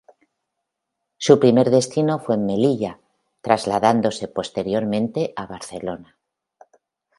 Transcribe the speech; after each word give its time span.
Su 1.17 1.39
primer 1.39 1.69
destino 1.69 2.17
fue 2.17 2.33
en 2.33 2.47
Melilla, 2.47 2.99
trasladándose 3.41 4.27
posteriormente 4.27 5.31
a 5.35 5.45
Barcelona. 5.45 6.17